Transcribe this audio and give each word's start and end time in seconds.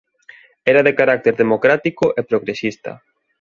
Era 0.65 0.81
de 0.87 0.93
carácter 0.99 1.35
democrático 1.41 2.05
e 2.19 2.21
progresista. 2.29 2.91